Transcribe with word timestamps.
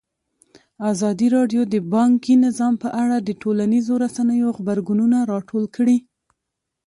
ازادي 0.91 1.27
راډیو 1.37 1.61
د 1.73 1.75
بانکي 1.93 2.33
نظام 2.45 2.73
په 2.83 2.89
اړه 3.03 3.17
د 3.21 3.29
ټولنیزو 3.41 3.93
رسنیو 4.03 4.55
غبرګونونه 4.57 5.17
راټول 5.31 5.65
کړي. 5.75 5.97